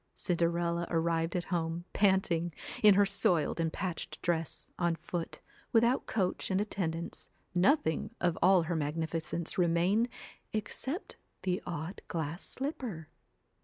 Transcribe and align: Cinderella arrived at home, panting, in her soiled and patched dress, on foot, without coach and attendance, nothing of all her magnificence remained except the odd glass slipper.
Cinderella 0.15 0.87
arrived 0.89 1.35
at 1.35 1.43
home, 1.53 1.85
panting, 1.93 2.53
in 2.81 2.95
her 2.95 3.05
soiled 3.05 3.59
and 3.59 3.71
patched 3.71 4.19
dress, 4.23 4.67
on 4.79 4.95
foot, 4.95 5.41
without 5.71 6.07
coach 6.07 6.49
and 6.49 6.59
attendance, 6.59 7.29
nothing 7.53 8.09
of 8.19 8.35
all 8.41 8.63
her 8.63 8.75
magnificence 8.75 9.55
remained 9.59 10.09
except 10.53 11.17
the 11.43 11.61
odd 11.67 12.01
glass 12.07 12.43
slipper. 12.43 13.09